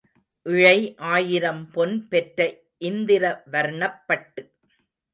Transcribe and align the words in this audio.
இழை 0.45 0.77
ஆயிரம் 1.09 1.61
பொன் 1.71 2.07
பெற்ற 2.07 2.39
இந்திர 2.81 3.23
வர்ணப்பட்டு. 3.51 4.43